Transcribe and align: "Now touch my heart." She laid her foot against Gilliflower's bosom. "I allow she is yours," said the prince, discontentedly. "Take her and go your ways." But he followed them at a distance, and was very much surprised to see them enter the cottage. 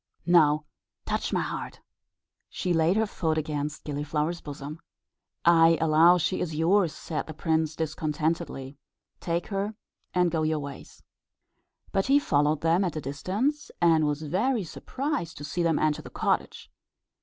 "Now 0.25 0.65
touch 1.05 1.31
my 1.31 1.41
heart." 1.43 1.79
She 2.49 2.73
laid 2.73 2.97
her 2.97 3.05
foot 3.05 3.37
against 3.37 3.83
Gilliflower's 3.83 4.41
bosom. 4.41 4.79
"I 5.45 5.77
allow 5.79 6.17
she 6.17 6.41
is 6.41 6.55
yours," 6.55 6.91
said 6.91 7.27
the 7.27 7.35
prince, 7.35 7.75
discontentedly. 7.75 8.79
"Take 9.19 9.45
her 9.49 9.75
and 10.11 10.31
go 10.31 10.41
your 10.41 10.57
ways." 10.57 11.03
But 11.91 12.07
he 12.07 12.17
followed 12.17 12.61
them 12.61 12.83
at 12.83 12.95
a 12.95 12.99
distance, 13.01 13.69
and 13.79 14.07
was 14.07 14.23
very 14.23 14.61
much 14.61 14.69
surprised 14.69 15.37
to 15.37 15.43
see 15.43 15.61
them 15.61 15.77
enter 15.77 16.01
the 16.01 16.09
cottage. 16.09 16.71